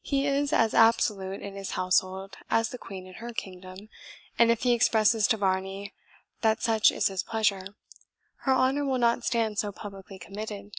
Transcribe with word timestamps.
He 0.00 0.26
is 0.26 0.50
as 0.54 0.72
absolute 0.72 1.42
in 1.42 1.54
his 1.54 1.72
household 1.72 2.38
as 2.48 2.70
the 2.70 2.78
Queen 2.78 3.06
in 3.06 3.12
her 3.16 3.34
kingdom, 3.34 3.90
and 4.38 4.50
if 4.50 4.62
he 4.62 4.72
expresses 4.72 5.26
to 5.28 5.36
Varney 5.36 5.92
that 6.40 6.62
such 6.62 6.90
is 6.90 7.08
his 7.08 7.22
pleasure, 7.22 7.76
her 8.48 8.52
honour 8.54 8.86
will 8.86 8.96
not 8.96 9.24
stand 9.24 9.58
so 9.58 9.70
publicly 9.70 10.18
committed." 10.18 10.72